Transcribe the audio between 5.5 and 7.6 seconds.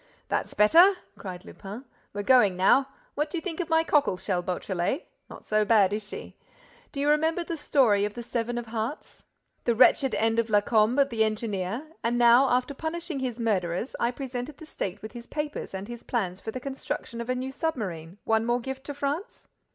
bad, is she? Do you remember the